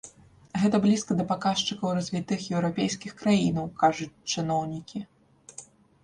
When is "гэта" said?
0.61-0.77